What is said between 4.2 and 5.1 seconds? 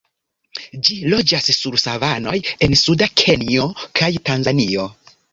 Tanzanio.